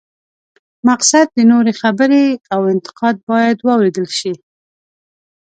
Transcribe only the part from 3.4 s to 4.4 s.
واورېدل شي.